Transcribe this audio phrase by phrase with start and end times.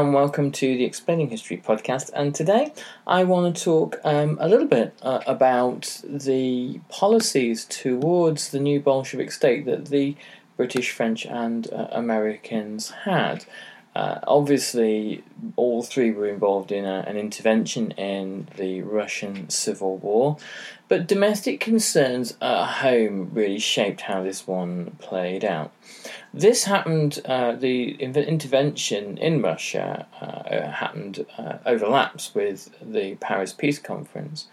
[0.00, 2.10] And welcome to the Explaining History podcast.
[2.14, 2.72] And today
[3.06, 8.80] I want to talk um, a little bit uh, about the policies towards the new
[8.80, 10.16] Bolshevik state that the
[10.56, 13.44] British, French, and uh, Americans had.
[13.94, 15.22] Uh, obviously,
[15.54, 20.36] all three were involved in a, an intervention in the Russian Civil War,
[20.88, 25.70] but domestic concerns at home really shaped how this one played out.
[26.32, 33.78] This happened, uh, the intervention in Russia uh, happened, uh, overlaps with the Paris Peace
[33.78, 34.48] Conference.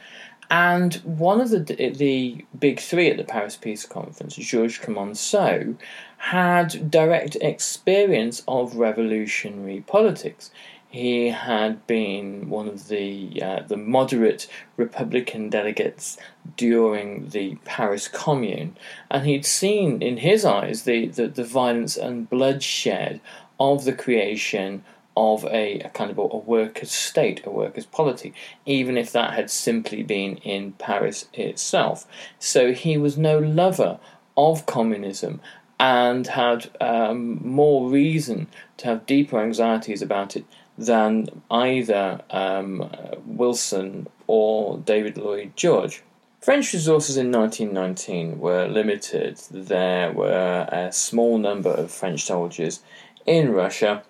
[0.52, 5.76] And one of the the big three at the Paris Peace Conference, Georges Clemenceau,
[6.18, 10.52] had direct experience of revolutionary politics.
[10.90, 16.18] He had been one of the uh, the moderate Republican delegates
[16.58, 18.76] during the Paris Commune,
[19.10, 23.22] and he'd seen in his eyes the, the, the violence and bloodshed
[23.58, 24.84] of the creation
[25.16, 28.34] of a, a kind of a, a workers' state, a workers' polity,
[28.66, 32.08] even if that had simply been in Paris itself.
[32.40, 34.00] So he was no lover
[34.38, 35.42] of communism
[35.80, 40.46] and had um, more reason to have deeper anxieties about it
[40.78, 42.90] than either um,
[43.26, 46.04] Wilson or David Lloyd George.
[46.40, 49.38] French resources in 1919 were limited.
[49.52, 52.82] There were a small number of French soldiers
[53.26, 54.04] in Russia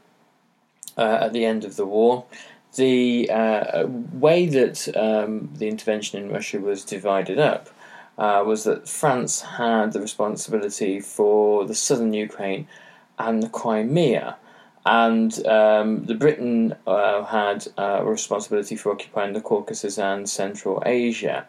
[1.02, 2.26] at the end of the war.
[2.76, 7.70] The uh, way that um, the intervention in Russia was divided up
[8.18, 12.68] uh, was that France had the responsibility for the southern Ukraine
[13.20, 14.38] and the Crimea,
[14.86, 21.46] and um, the Britain uh, had a responsibility for occupying the Caucasus and Central Asia.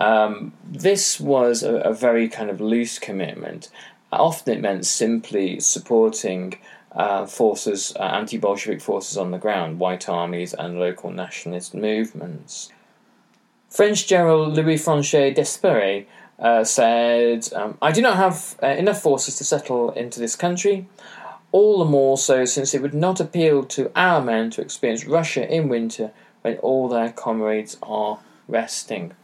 [0.00, 3.70] Um, this was a, a very kind of loose commitment.
[4.12, 6.58] Often it meant simply supporting
[6.92, 12.70] uh, forces, uh, anti Bolshevik forces on the ground, white armies, and local nationalist movements.
[13.68, 16.06] French General Louis Franchet d'Espèrey
[16.38, 20.88] uh, said, um, I do not have uh, enough forces to settle into this country,
[21.52, 25.50] all the more so since it would not appeal to our men to experience Russia
[25.52, 26.12] in winter
[26.42, 29.14] when all their comrades are resting.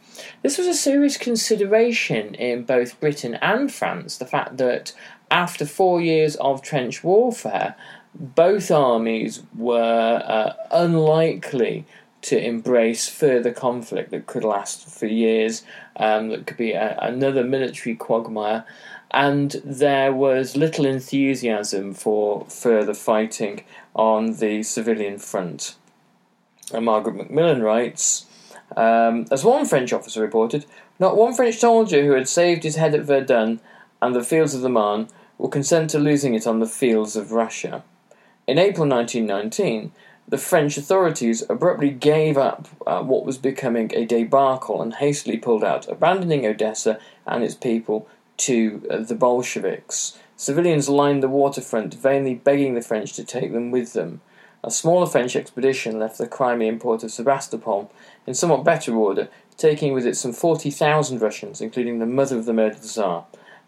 [0.43, 4.93] This was a serious consideration in both Britain and France, the fact that
[5.31, 7.75] after four years of trench warfare,
[8.13, 11.85] both armies were uh, unlikely
[12.21, 15.63] to embrace further conflict that could last for years,
[15.97, 18.65] um, that could be a, another military quagmire,
[19.11, 23.63] and there was little enthusiasm for further fighting
[23.93, 25.75] on the civilian front.
[26.73, 28.25] And Margaret Macmillan writes,
[28.75, 30.65] um, as one French officer reported,
[30.99, 33.59] not one French soldier who had saved his head at Verdun
[34.01, 35.07] and the fields of the Marne
[35.37, 37.83] will consent to losing it on the fields of Russia.
[38.47, 39.91] In April 1919,
[40.27, 45.63] the French authorities abruptly gave up uh, what was becoming a debacle and hastily pulled
[45.63, 48.07] out, abandoning Odessa and its people
[48.37, 50.17] to uh, the Bolsheviks.
[50.35, 54.21] Civilians lined the waterfront, vainly begging the French to take them with them.
[54.63, 57.91] A smaller French expedition left the Crimean port of Sebastopol
[58.25, 62.53] in somewhat better order taking with it some 40,000 Russians, including the mother of the
[62.53, 63.25] murdered Tsar.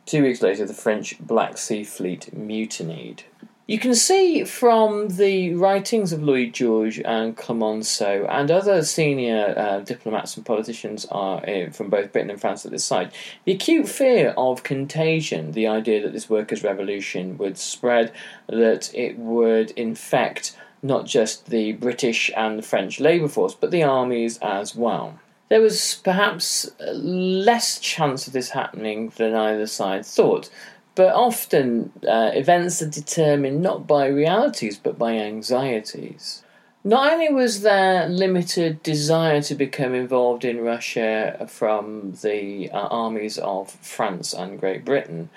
[0.07, 3.23] Two weeks later, the French Black Sea Fleet mutinied.
[3.67, 9.79] You can see from the writings of Lloyd George and Clemenceau and other senior uh,
[9.81, 13.11] diplomats and politicians are uh, from both Britain and France at this side
[13.43, 18.13] the acute fear of contagion, the idea that this workers' revolution would spread,
[18.47, 23.83] that it would infect not just the British and the French labour force, but the
[23.83, 25.19] armies as well.
[25.49, 30.49] There was perhaps less chance of this happening than either side thought.
[30.95, 36.43] But often, uh, events are determined not by realities but by anxieties.
[36.83, 43.37] Not only was there limited desire to become involved in Russia from the uh, armies
[43.37, 45.29] of France and Great Britain,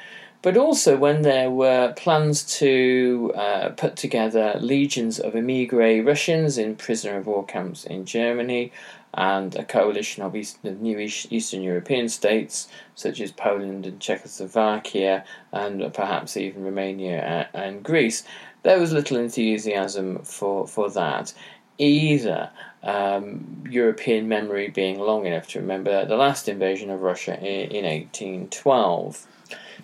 [0.42, 6.76] but also when there were plans to uh, put together legions of emigre Russians in
[6.76, 8.72] prisoner of war camps in Germany,
[9.14, 10.34] and a coalition of
[10.64, 18.22] new Eastern European states such as Poland and Czechoslovakia and perhaps even Romania and Greece,
[18.62, 21.32] there was little enthusiasm for, for that
[21.78, 22.50] either.
[22.82, 29.26] Um, European memory being long enough to remember the last invasion of Russia in 1812.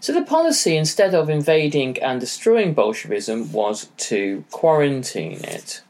[0.00, 5.82] So the policy, instead of invading and destroying Bolshevism, was to quarantine it.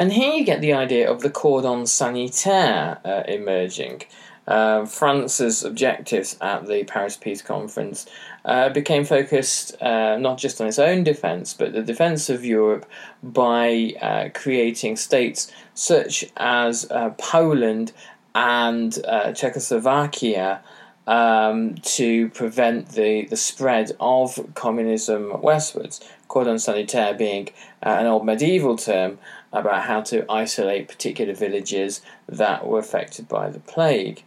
[0.00, 4.04] And here you get the idea of the cordon sanitaire uh, emerging.
[4.48, 8.06] Uh, France's objectives at the Paris Peace Conference
[8.46, 12.86] uh, became focused uh, not just on its own defence, but the defence of Europe
[13.22, 17.92] by uh, creating states such as uh, Poland
[18.34, 18.94] and
[19.34, 20.62] Czechoslovakia
[21.10, 26.00] um, to prevent the, the spread of communism westwards.
[26.28, 27.48] Cordon sanitaire being
[27.82, 29.18] an old medieval term
[29.52, 34.22] about how to isolate particular villages that were affected by the plague.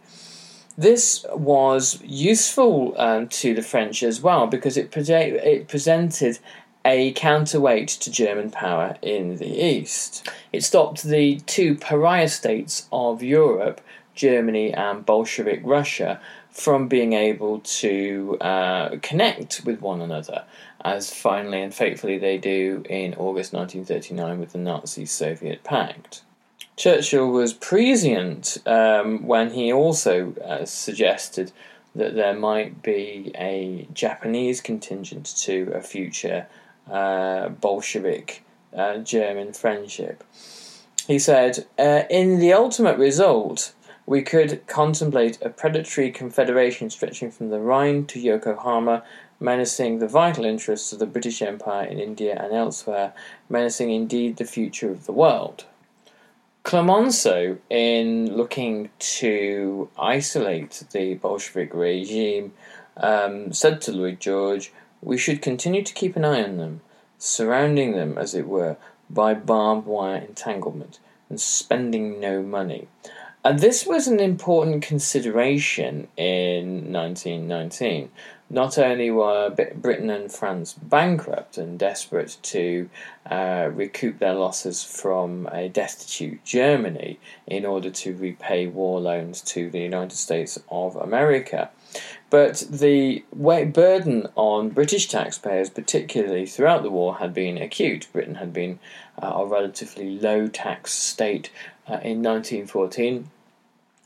[0.76, 6.38] This was useful um, to the French as well because it, pre- it presented
[6.84, 10.28] a counterweight to German power in the East.
[10.52, 13.80] It stopped the two pariah states of Europe,
[14.14, 16.20] Germany and Bolshevik Russia,
[16.54, 20.44] from being able to uh, connect with one another
[20.84, 26.22] as finally and fatefully they do in August 1939 with the Nazi Soviet Pact.
[26.76, 31.50] Churchill was prescient um, when he also uh, suggested
[31.94, 36.46] that there might be a Japanese contingent to a future
[36.90, 40.22] uh, Bolshevik uh, German friendship.
[41.06, 43.72] He said, uh, In the ultimate result,
[44.06, 49.02] we could contemplate a predatory confederation stretching from the Rhine to Yokohama
[49.40, 53.12] menacing the vital interests of the British Empire in India and elsewhere,
[53.48, 55.64] menacing indeed the future of the world.
[56.62, 62.52] Clemenceau, in looking to isolate the Bolshevik regime,
[62.96, 64.72] um, said to Lloyd George,
[65.02, 66.80] We should continue to keep an eye on them,
[67.18, 68.76] surrounding them, as it were,
[69.10, 72.88] by barbed wire entanglement, and spending no money.
[73.44, 78.10] And this was an important consideration in 1919
[78.50, 82.88] not only were Britain and France bankrupt and desperate to
[83.30, 89.70] uh, recoup their losses from a destitute Germany in order to repay war loans to
[89.70, 91.70] the United States of America,
[92.28, 98.08] but the weight burden on British taxpayers, particularly throughout the war, had been acute.
[98.12, 98.78] Britain had been
[99.22, 101.50] uh, a relatively low tax state
[101.88, 103.30] uh, in 1914.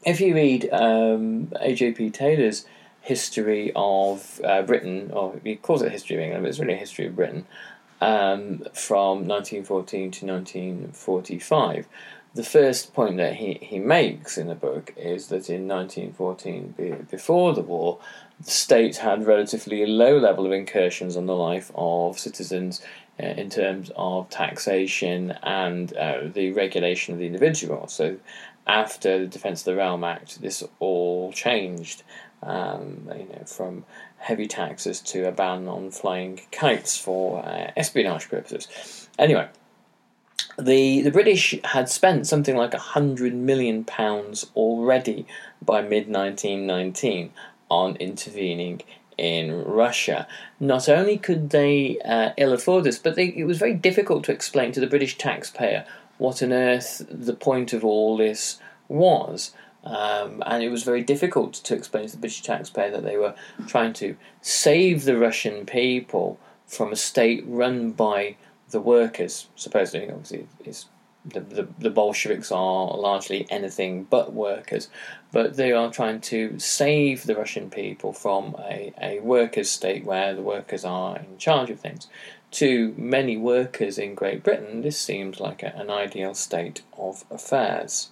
[0.04, 2.10] If you read um, A.J.P.
[2.10, 2.66] Taylor's
[3.00, 6.76] history of uh, Britain, or he calls it history of England, but it's really a
[6.76, 7.46] history of Britain,
[8.00, 11.88] um, from 1914 to 1945.
[12.34, 17.54] The first point that he, he makes in the book is that in 1914, before
[17.54, 17.98] the war,
[18.40, 22.80] the state had relatively a low level of incursions on the life of citizens
[23.20, 27.88] uh, in terms of taxation and uh, the regulation of the individual.
[27.88, 28.18] So,
[28.66, 32.02] after the Defence of the Realm Act, this all changed,
[32.42, 33.84] um, you know, from
[34.18, 39.08] heavy taxes to a ban on flying kites for uh, espionage purposes.
[39.18, 39.48] Anyway,
[40.58, 45.26] the the British had spent something like a hundred million pounds already
[45.64, 47.32] by mid nineteen nineteen
[47.70, 48.82] on intervening
[49.16, 50.26] in Russia.
[50.60, 54.32] Not only could they uh, ill afford this, but they, it was very difficult to
[54.32, 55.84] explain to the British taxpayer
[56.18, 58.58] what on earth the point of all this
[58.88, 59.52] was.
[59.84, 63.34] Um, and it was very difficult to explain to the British taxpayer that they were
[63.66, 68.36] trying to save the Russian people from a state run by
[68.70, 69.46] the workers.
[69.56, 70.86] Supposedly, obviously, it's
[71.32, 74.88] the, the, the Bolsheviks are largely anything but workers,
[75.32, 80.34] but they are trying to save the Russian people from a, a workers' state where
[80.34, 82.08] the workers are in charge of things.
[82.52, 88.10] To many workers in Great Britain, this seems like a, an ideal state of affairs.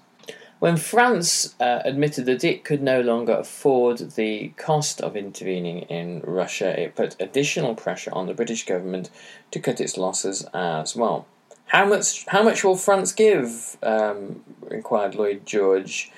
[0.59, 6.21] When France uh, admitted that it could no longer afford the cost of intervening in
[6.21, 9.11] Russia, it put additional pressure on the British government
[9.51, 11.27] to cut its losses as well.
[11.67, 12.25] How much?
[12.27, 13.77] How much will France give?
[13.83, 16.11] Um, inquired Lloyd George.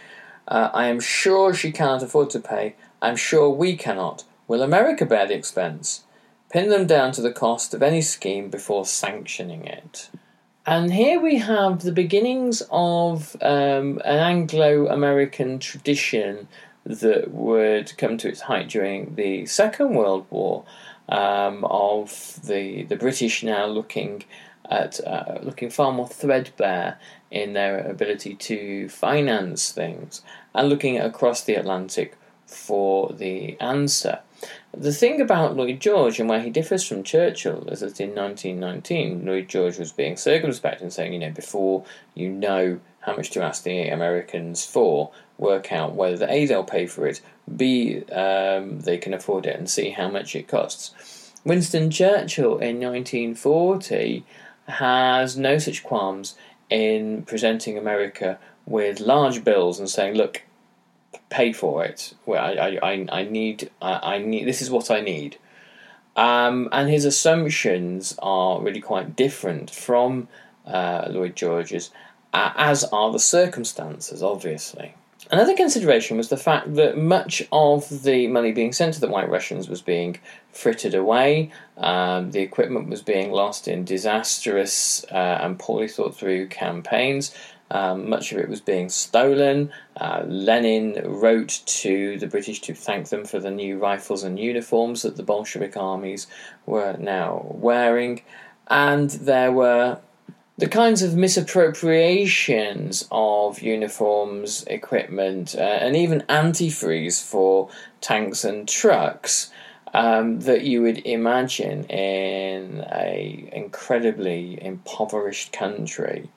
[0.47, 2.75] Uh, I am sure she cannot afford to pay.
[3.01, 4.25] I'm sure we cannot.
[4.47, 6.05] Will America bear the expense?
[6.51, 10.09] Pin them down to the cost of any scheme before sanctioning it.
[10.65, 16.49] And here we have the beginnings of um, an Anglo American tradition
[16.85, 20.65] that would come to its height during the Second World War
[21.09, 24.25] um, of the, the British now looking
[24.69, 26.99] at uh, looking far more threadbare
[27.31, 30.23] in their ability to finance things
[30.55, 34.21] and looking across the Atlantic for the answer.
[34.77, 39.25] The thing about Lloyd George and where he differs from Churchill is that in 1919,
[39.25, 41.85] Lloyd George was being circumspect and saying, you know, before
[42.15, 46.87] you know how much to ask the Americans for, work out whether A, they'll pay
[46.87, 47.21] for it,
[47.57, 51.33] B, um, they can afford it, and see how much it costs.
[51.45, 54.25] Winston Churchill in 1940
[54.69, 56.37] has no such qualms
[56.71, 60.43] in presenting America with large bills and saying, look,
[61.31, 62.15] pay for it.
[62.27, 64.47] Well, I, I, I need, I, I need.
[64.47, 65.39] This is what I need.
[66.17, 70.29] Um, and his assumptions are really quite different from
[70.67, 71.91] uh, Lloyd George's,
[72.35, 74.95] uh, as are the circumstances, obviously.
[75.31, 79.29] Another consideration was the fact that much of the money being sent to the White
[79.29, 80.19] Russians was being
[80.53, 81.51] frittered away.
[81.77, 87.35] Um, the equipment was being lost in disastrous uh, and poorly thought through campaigns.
[87.71, 89.71] Um, much of it was being stolen.
[89.99, 95.03] Uh, Lenin wrote to the British to thank them for the new rifles and uniforms
[95.03, 96.27] that the Bolshevik armies
[96.65, 98.23] were now wearing.
[98.69, 100.01] And there were
[100.59, 109.51] the kinds of misappropriations of uniforms, equipment, uh, and even antifreeze for tanks and trucks
[109.95, 116.29] um, that you would imagine in a incredibly impoverished country.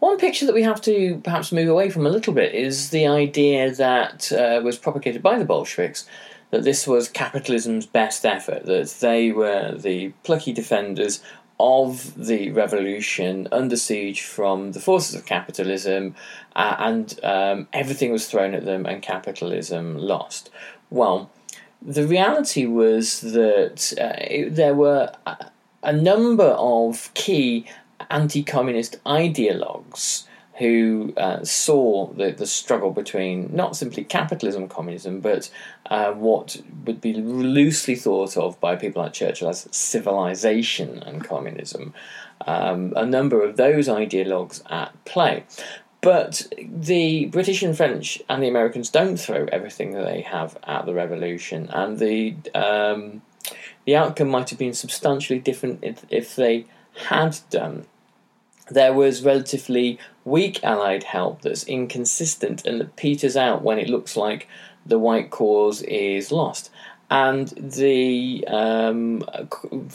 [0.00, 3.06] One picture that we have to perhaps move away from a little bit is the
[3.06, 6.04] idea that uh, was propagated by the Bolsheviks
[6.50, 11.22] that this was capitalism's best effort, that they were the plucky defenders
[11.58, 16.14] of the revolution under siege from the forces of capitalism,
[16.54, 20.50] uh, and um, everything was thrown at them, and capitalism lost.
[20.90, 21.30] Well,
[21.80, 25.50] the reality was that uh, there were a,
[25.82, 27.66] a number of key
[28.10, 30.24] anti communist ideologues
[30.58, 35.50] who uh, saw the, the struggle between not simply capitalism and communism, but
[35.90, 41.92] uh, what would be loosely thought of by people like Churchill as civilization and communism.
[42.46, 45.44] Um, a number of those ideologues at play.
[46.00, 50.86] But the British and French and the Americans don't throw everything that they have at
[50.86, 53.22] the revolution, and the um,
[53.84, 56.66] the outcome might have been substantially different if, if they
[57.08, 57.86] had done
[58.70, 64.16] there was relatively weak Allied help that's inconsistent and that peters out when it looks
[64.16, 64.48] like
[64.84, 66.70] the white cause is lost.
[67.08, 69.24] And the um,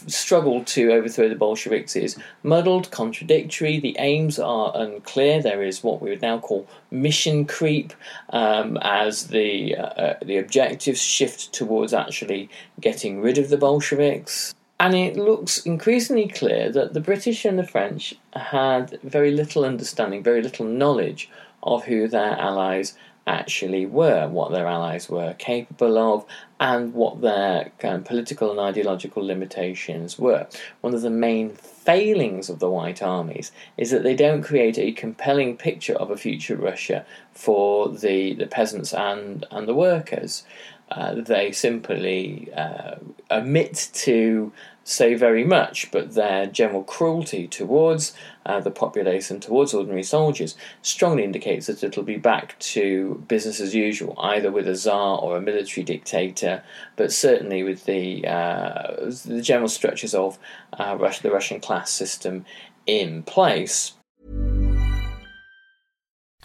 [0.07, 3.79] struggle to overthrow the Bolsheviks is muddled, contradictory.
[3.79, 5.41] The aims are unclear.
[5.41, 7.93] There is what we would now call mission creep,
[8.29, 14.55] um, as the uh, uh the objectives shift towards actually getting rid of the Bolsheviks.
[14.81, 20.23] And it looks increasingly clear that the British and the French had very little understanding,
[20.23, 21.29] very little knowledge
[21.61, 22.97] of who their allies
[23.27, 26.25] actually were, what their allies were capable of,
[26.59, 30.47] and what their kind of political and ideological limitations were.
[30.81, 34.93] One of the main failings of the White Armies is that they don't create a
[34.93, 40.43] compelling picture of a future Russia for the, the peasants and, and the workers.
[40.89, 42.95] Uh, they simply uh,
[43.31, 44.51] omit to
[44.83, 48.13] say very much, but their general cruelty towards
[48.45, 53.75] uh, the population, towards ordinary soldiers strongly indicates that it'll be back to business as
[53.75, 56.63] usual, either with a czar or a military dictator,
[56.95, 60.39] but certainly with the uh, the general structures of
[60.73, 62.45] uh, Russia, the Russian class system
[62.87, 63.93] in place.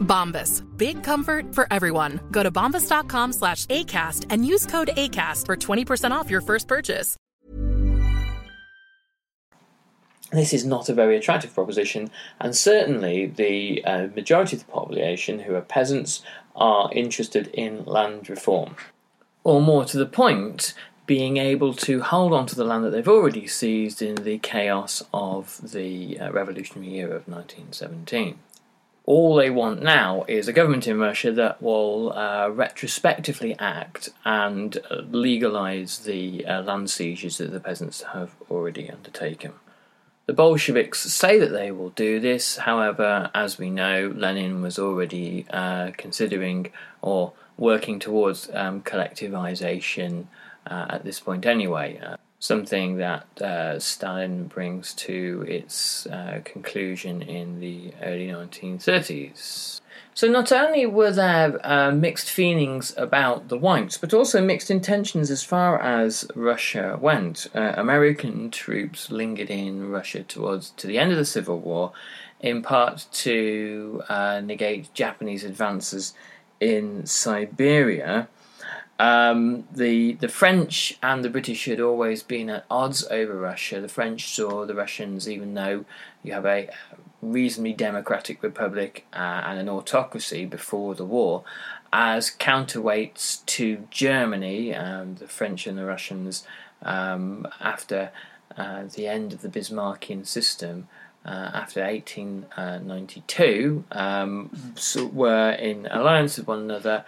[0.00, 0.62] Bombas.
[0.76, 2.20] Big comfort for everyone.
[2.30, 7.16] Go to bombas.com slash ACAST and use code ACAST for 20% off your first purchase.
[10.32, 12.10] This is not a very attractive proposition,
[12.40, 16.20] and certainly the uh, majority of the population, who are peasants,
[16.56, 18.74] are interested in land reform.
[19.44, 20.74] Or more to the point,
[21.06, 25.04] being able to hold on to the land that they've already seized in the chaos
[25.14, 28.38] of the uh, revolutionary year of 1917.
[29.06, 34.76] All they want now is a government in Russia that will uh, retrospectively act and
[34.90, 39.52] uh, legalize the uh, land seizures that the peasants have already undertaken.
[40.26, 45.46] The Bolsheviks say that they will do this, however, as we know, Lenin was already
[45.50, 50.26] uh, considering or working towards um, collectivization
[50.68, 52.00] uh, at this point anyway.
[52.38, 59.80] Something that uh, Stalin brings to its uh, conclusion in the early 1930s.
[60.12, 65.30] So, not only were there uh, mixed feelings about the whites, but also mixed intentions
[65.30, 67.48] as far as Russia went.
[67.54, 71.92] Uh, American troops lingered in Russia towards to the end of the Civil War,
[72.40, 76.14] in part to uh, negate Japanese advances
[76.60, 78.28] in Siberia.
[78.98, 83.80] Um, the the French and the British had always been at odds over Russia.
[83.80, 85.84] The French saw the Russians, even though
[86.22, 86.70] you have a
[87.20, 91.44] reasonably democratic republic uh, and an autocracy before the war,
[91.92, 96.44] as counterweights to Germany the French and the Russians
[96.82, 98.10] um, after
[98.56, 100.88] uh, the end of the Bismarckian system.
[101.24, 107.04] Uh, after 1892, um, so were in alliance with one another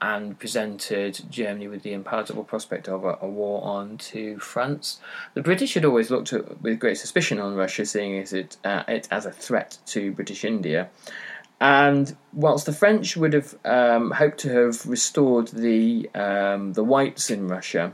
[0.00, 5.00] and presented Germany with the impalatable prospect of a, a, war on to France.
[5.34, 8.84] The British had always looked at, with great suspicion on Russia, seeing as it, uh,
[8.88, 10.90] it as a threat to British India.
[11.60, 17.30] And whilst the French would have um, hoped to have restored the um, the whites
[17.30, 17.92] in Russia,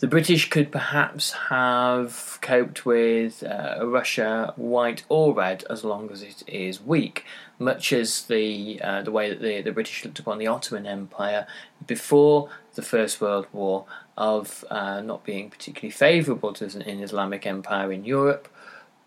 [0.00, 6.22] the British could perhaps have coped with uh, Russia, white or red, as long as
[6.22, 7.24] it is weak,
[7.58, 11.46] much as the uh, the way that the, the British looked upon the Ottoman Empire
[11.86, 17.92] before the First World War of uh, not being particularly favourable to an Islamic empire
[17.92, 18.48] in Europe,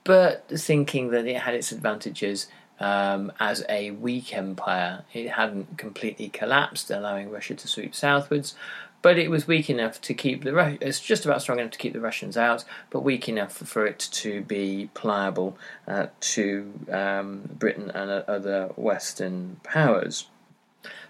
[0.04, 2.48] but thinking that it had its advantages
[2.80, 5.04] um, as a weak empire.
[5.14, 8.56] It hadn't completely collapsed, allowing Russia to sweep southwards,
[9.02, 11.94] but it was weak enough to keep the it's just about strong enough to keep
[11.94, 17.92] the Russians out, but weak enough for it to be pliable uh, to um, Britain
[17.92, 20.28] and uh, other Western powers.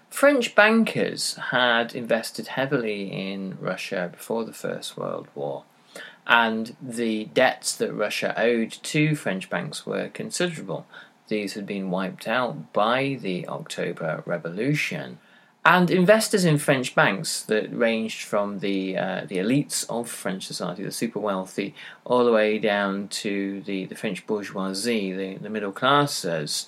[0.08, 5.64] French bankers had invested heavily in Russia before the First World War,
[6.26, 10.86] and the debts that Russia owed to French banks were considerable.
[11.28, 15.18] These had been wiped out by the October Revolution.
[15.64, 20.82] And investors in French banks that ranged from the uh, the elites of French society,
[20.82, 21.72] the super wealthy,
[22.04, 26.66] all the way down to the, the French bourgeoisie, the, the middle classes,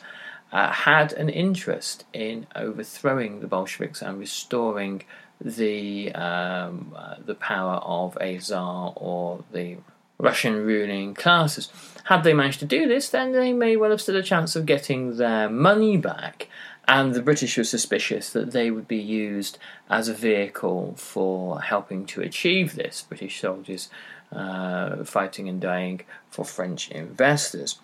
[0.52, 5.02] uh, had an interest in overthrowing the Bolsheviks and restoring
[5.40, 9.76] the um, uh, the power of a czar or the
[10.18, 11.68] Russian ruling classes.
[12.04, 14.66] Had they managed to do this, then they may well have stood a chance of
[14.66, 16.48] getting their money back.
[16.86, 22.04] And the British were suspicious that they would be used as a vehicle for helping
[22.06, 23.02] to achieve this.
[23.08, 23.88] British soldiers
[24.32, 27.78] uh, fighting and dying for French investors.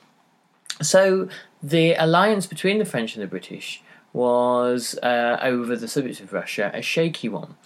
[0.83, 1.29] So
[1.63, 3.83] the alliance between the French and the British
[4.13, 7.57] was uh, over the subject of Russia a shaky one.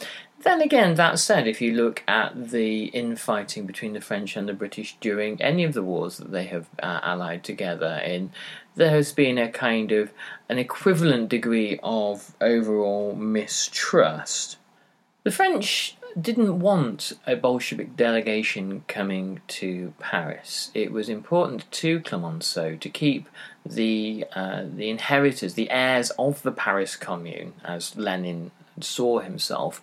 [0.43, 4.53] Then again, that said, if you look at the infighting between the French and the
[4.53, 8.31] British during any of the wars that they have uh, allied together in,
[8.75, 10.13] there has been a kind of
[10.49, 14.57] an equivalent degree of overall mistrust.
[15.23, 20.71] The French didn't want a Bolshevik delegation coming to Paris.
[20.75, 23.29] It was important to Clemenceau to keep
[23.67, 29.83] the uh, the inheritors, the heirs of the Paris Commune, as Lenin saw himself,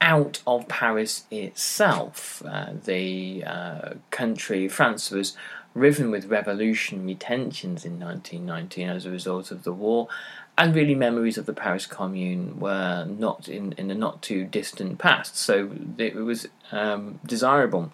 [0.00, 2.42] out of Paris itself.
[2.46, 5.36] Uh, the uh, country, France, was
[5.74, 10.08] riven with revolutionary tensions in 1919 as a result of the war,
[10.56, 14.98] and really memories of the Paris Commune were not in, in the not too distant
[14.98, 17.92] past, so it was um, desirable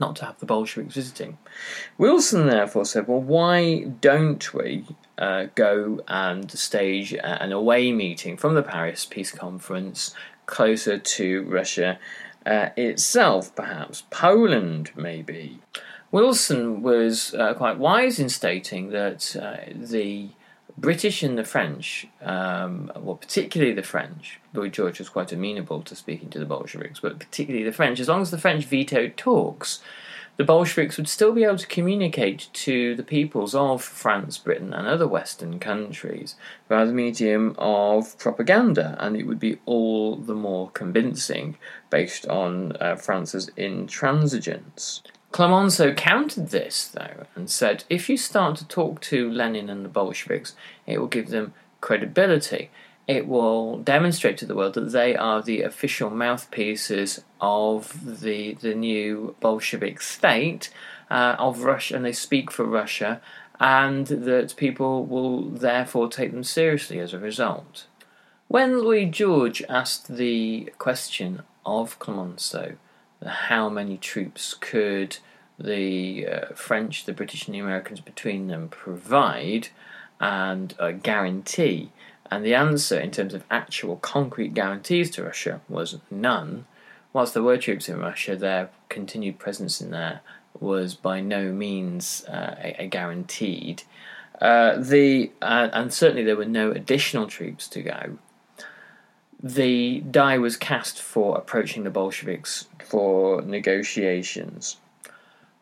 [0.00, 1.38] not to have the Bolsheviks visiting.
[1.98, 4.84] Wilson therefore said, Well, why don't we
[5.18, 10.14] uh, go and stage an away meeting from the Paris Peace Conference
[10.46, 11.98] closer to Russia
[12.44, 15.58] uh, itself, perhaps Poland, maybe.
[16.12, 20.30] Wilson was uh, quite wise in stating that uh, the
[20.78, 25.96] British and the French, um, well, particularly the French, Lloyd George was quite amenable to
[25.96, 29.80] speaking to the Bolsheviks, but particularly the French, as long as the French vetoed talks,
[30.36, 34.86] the Bolsheviks would still be able to communicate to the peoples of France, Britain, and
[34.86, 36.36] other Western countries
[36.68, 41.56] via the medium of propaganda, and it would be all the more convincing
[41.88, 45.00] based on uh, France's intransigence.
[45.36, 49.88] Clemenceau countered this, though, and said if you start to talk to Lenin and the
[49.90, 50.54] Bolsheviks,
[50.86, 52.70] it will give them credibility
[53.06, 58.74] it will demonstrate to the world that they are the official mouthpieces of the the
[58.74, 60.70] new Bolshevik state
[61.10, 63.20] uh, of Russia, and they speak for Russia,
[63.60, 67.86] and that people will therefore take them seriously as a result.
[68.48, 72.76] When Lloyd George asked the question of Clemenceau,
[73.24, 75.18] how many troops could
[75.58, 79.68] the uh, French, the British, and the Americans between them provide
[80.20, 81.90] and uh, guarantee,
[82.30, 86.66] and the answer, in terms of actual concrete guarantees to Russia, was none.
[87.12, 90.20] Whilst there were troops in Russia, their continued presence in there
[90.60, 93.82] was by no means uh, a, a, guaranteed.
[94.40, 98.18] Uh, the uh, and certainly there were no additional troops to go.
[99.42, 104.76] The die was cast for approaching the Bolsheviks for negotiations.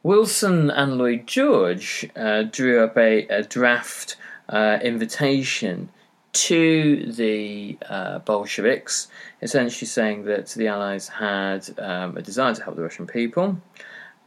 [0.04, 4.16] Wilson and Lloyd George uh, drew up a, a draft
[4.50, 5.88] uh, invitation
[6.34, 9.08] to the uh, Bolsheviks,
[9.40, 13.56] essentially saying that the Allies had um, a desire to help the Russian people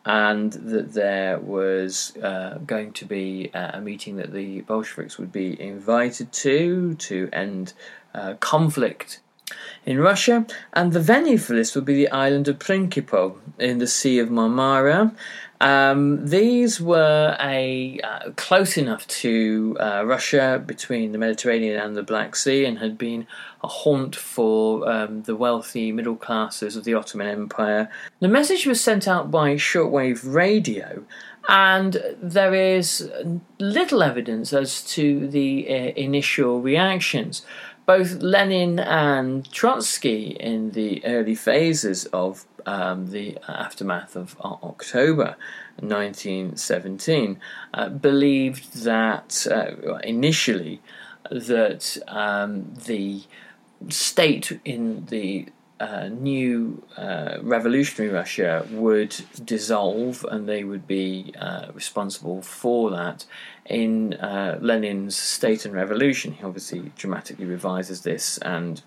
[0.04, 5.62] and that there was uh, going to be a meeting that the Bolsheviks would be
[5.62, 7.74] invited to to end
[8.16, 9.20] uh, conflict
[9.86, 13.88] in Russia, and the venue for this would be the island of Prinkipo in the
[13.88, 15.16] Sea of Marmara,
[15.60, 22.04] um, these were a uh, close enough to uh, Russia between the Mediterranean and the
[22.04, 23.26] Black Sea, and had been
[23.64, 27.90] a haunt for um, the wealthy middle classes of the Ottoman Empire.
[28.20, 31.04] The message was sent out by shortwave radio,
[31.50, 33.10] and there is
[33.58, 37.44] little evidence as to the uh, initial reactions
[37.88, 45.36] both Lenin and Trotsky in the early phases of um, the aftermath of October
[45.80, 47.40] 1917,
[47.74, 50.82] uh, believed that uh, initially
[51.32, 53.24] that um, the
[53.90, 55.48] state in the
[55.80, 63.26] uh, new uh, revolutionary Russia would dissolve and they would be uh, responsible for that
[63.66, 66.34] in uh, Lenin's State and Revolution.
[66.34, 68.82] He obviously dramatically revises this and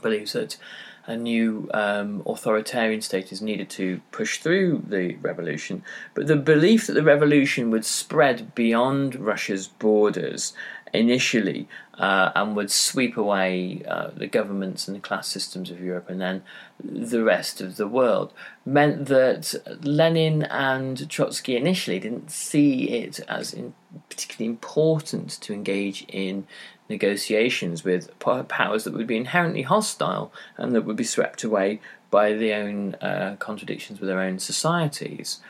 [0.00, 0.56] believes that
[1.06, 5.82] a new um, authoritarian state is needed to push through the revolution,
[6.14, 10.52] but the belief that the revolution would spread beyond Russia's borders
[10.92, 16.08] initially uh, and would sweep away uh, the governments and the class systems of Europe
[16.08, 16.42] and then
[16.82, 18.32] the rest of the world
[18.64, 23.74] meant that Lenin and Trotsky initially didn't see it as in
[24.08, 26.46] particularly important to engage in
[26.92, 32.34] negotiations with powers that would be inherently hostile and that would be swept away by
[32.34, 35.40] their own uh, contradictions with their own societies.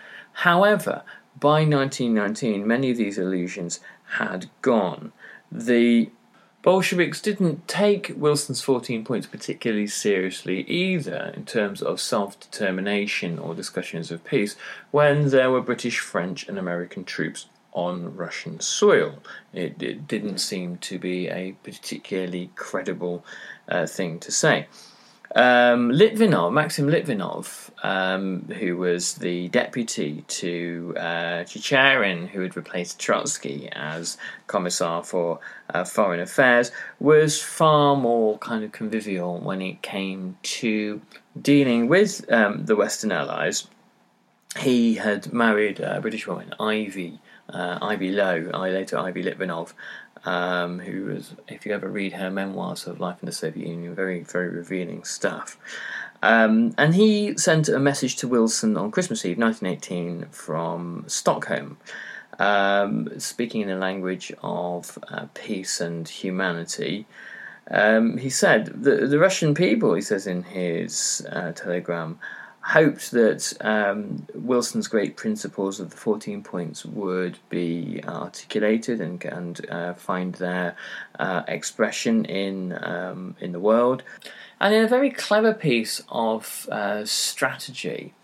[0.47, 1.03] However,
[1.39, 3.81] by 1919, many of these illusions
[4.17, 5.13] had gone.
[5.51, 6.11] The
[6.63, 13.55] Bolsheviks didn't take Wilson's 14 points particularly seriously either in terms of self determination or
[13.55, 14.55] discussions of peace
[14.93, 19.19] when there were British, French, and American troops on Russian soil.
[19.53, 23.25] It, it didn't seem to be a particularly credible
[23.69, 24.67] uh, thing to say.
[25.35, 32.99] Um, Litvinov, Maxim Litvinov, um, who was the deputy to uh, Chicherin, who had replaced
[32.99, 35.41] Trotsky as Commissar for
[35.73, 41.01] uh, Foreign Affairs, was far more kind of convivial when it came to
[41.41, 43.67] dealing with um, the Western Allies.
[44.59, 47.21] He had married a British woman, Ivy,
[47.53, 49.73] uh, Ivy Lowe, later Ivy Litvinov,
[50.25, 53.95] um, who was, if you ever read her memoirs of life in the Soviet Union,
[53.95, 55.59] very, very revealing stuff.
[56.23, 61.79] Um, and he sent a message to Wilson on Christmas Eve 1918 from Stockholm,
[62.39, 67.07] um, speaking in the language of uh, peace and humanity.
[67.71, 72.19] Um, he said, the, the Russian people, he says in his uh, telegram,
[72.65, 79.69] hoped that um, Wilson's great principles of the 14 points would be articulated and, and
[79.69, 80.77] uh, find their
[81.19, 84.03] uh, expression in, um, in the world.
[84.61, 88.15] And in a very clever piece of uh, strategy,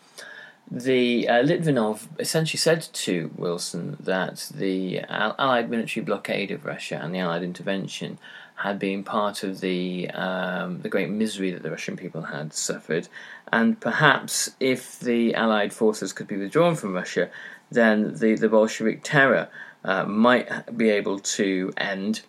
[0.70, 7.14] the uh, Litvinov essentially said to Wilson that the Allied military blockade of Russia and
[7.14, 8.18] the Allied intervention
[8.58, 13.08] had been part of the um, the great misery that the Russian people had suffered,
[13.52, 17.30] and perhaps if the Allied forces could be withdrawn from Russia,
[17.70, 19.48] then the, the Bolshevik terror
[19.84, 22.22] uh, might be able to end,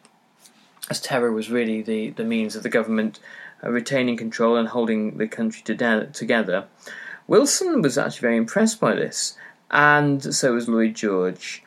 [0.90, 3.20] as terror was really the, the means of the government
[3.64, 6.66] uh, retaining control and holding the country to de- together.
[7.28, 9.36] Wilson was actually very impressed by this,
[9.72, 11.64] and so was Lloyd George.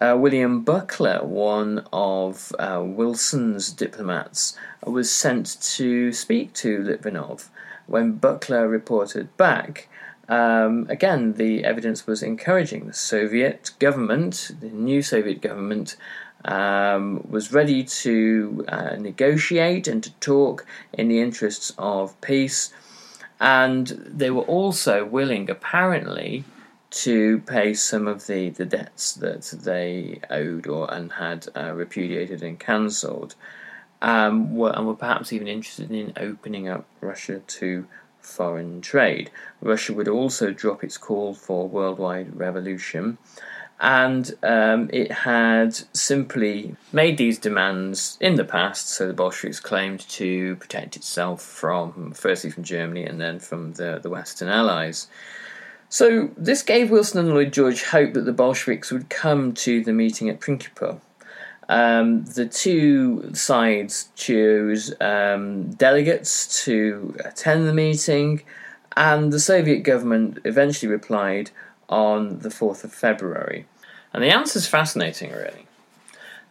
[0.00, 7.48] Uh, William Buckler, one of uh, Wilson's diplomats, was sent to speak to Litvinov.
[7.86, 9.88] When Buckler reported back,
[10.26, 12.86] um, again, the evidence was encouraging.
[12.86, 15.96] The Soviet government, the new Soviet government,
[16.46, 22.72] um, was ready to uh, negotiate and to talk in the interests of peace,
[23.38, 26.44] and they were also willing, apparently,
[26.90, 32.42] to pay some of the, the debts that they owed or and had uh, repudiated
[32.42, 33.34] and cancelled,
[34.02, 37.86] um, were, and were perhaps even interested in opening up Russia to
[38.20, 39.30] foreign trade.
[39.60, 43.18] Russia would also drop its call for worldwide revolution,
[43.78, 48.90] and um, it had simply made these demands in the past.
[48.90, 53.98] So the Bolsheviks claimed to protect itself from, firstly, from Germany and then from the,
[54.02, 55.08] the Western Allies.
[55.92, 59.92] So this gave Wilson and Lloyd George hope that the Bolsheviks would come to the
[59.92, 61.00] meeting at Prinkipo.
[61.68, 68.42] Um, the two sides chose um, delegates to attend the meeting,
[68.96, 71.50] and the Soviet government eventually replied
[71.88, 73.66] on the 4th of February.
[74.12, 75.66] And the answer is fascinating, really.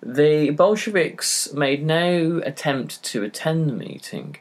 [0.04, 4.36] The Bolsheviks made no attempt to attend the meeting,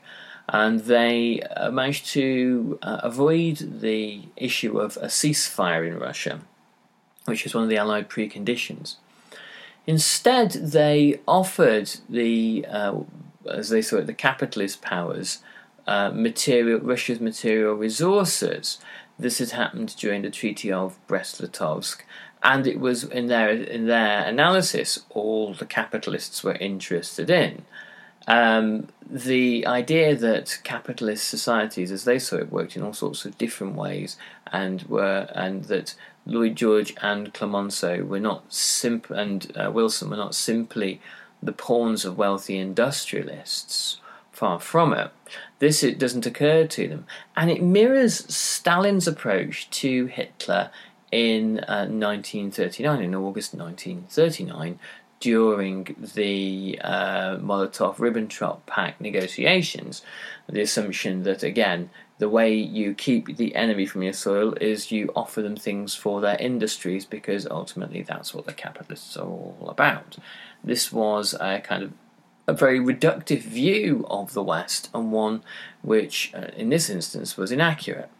[0.48, 6.40] and they uh, managed to uh, avoid the issue of a ceasefire in Russia,
[7.26, 8.96] which was one of the Allied preconditions.
[9.86, 13.00] Instead, they offered the, uh,
[13.50, 15.38] as they saw it, the capitalist powers
[15.86, 18.78] uh, material Russia's material resources.
[19.18, 22.02] This had happened during the Treaty of Brest-Litovsk,
[22.42, 27.64] and it was in their in their analysis all the capitalists were interested in.
[28.28, 33.38] Um, the idea that capitalist societies, as they saw it, worked in all sorts of
[33.38, 34.18] different ways,
[34.52, 35.94] and were and that
[36.26, 41.00] Lloyd George and Clemenceau were not simp- and uh, Wilson were not simply
[41.42, 44.00] the pawns of wealthy industrialists.
[44.30, 45.10] Far from it.
[45.58, 50.70] This it doesn't occur to them, and it mirrors Stalin's approach to Hitler
[51.10, 54.78] in uh, 1939, in August 1939,
[55.20, 60.02] during the uh, Molotov Ribbentrop Pact negotiations,
[60.48, 65.12] the assumption that, again, the way you keep the enemy from your soil is you
[65.14, 70.18] offer them things for their industries because ultimately that's what the capitalists are all about.
[70.62, 71.92] This was a kind of
[72.48, 75.42] a very reductive view of the West and one
[75.82, 78.10] which, uh, in this instance, was inaccurate.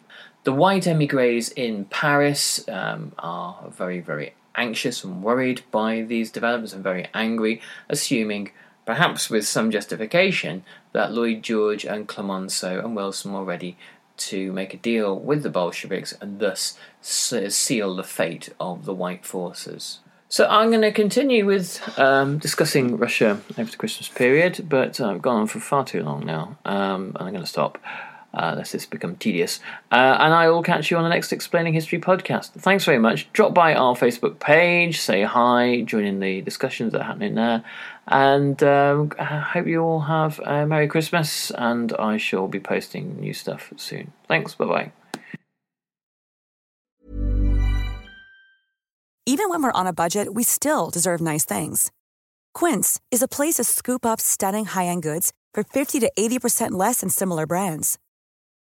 [0.44, 6.75] The white emigres in Paris um, are very, very anxious and worried by these developments
[6.75, 8.51] and very angry, assuming
[8.85, 13.77] perhaps with some justification, that Lloyd George and Clemenceau and Wilson were ready
[14.16, 19.25] to make a deal with the Bolsheviks and thus seal the fate of the white
[19.25, 20.01] forces.
[20.31, 25.23] So I'm going to continue with um, discussing Russia over the Christmas period, but I've
[25.23, 27.79] gone on for far too long now, um, and I'm going to stop
[28.34, 29.60] uh, lest this become tedious.
[29.90, 32.50] Uh, and I will catch you on the next Explaining History podcast.
[32.50, 33.30] Thanks very much.
[33.32, 37.64] Drop by our Facebook page, say hi, join in the discussions that are happening there.
[38.06, 43.20] And um, I hope you all have a Merry Christmas, and I shall be posting
[43.20, 44.12] new stuff soon.
[44.26, 44.92] Thanks, bye bye.
[49.26, 51.92] Even when we're on a budget, we still deserve nice things.
[52.54, 56.70] Quince is a place to scoop up stunning high end goods for 50 to 80%
[56.72, 57.98] less than similar brands.